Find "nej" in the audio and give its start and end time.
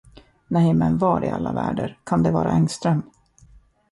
0.47-0.73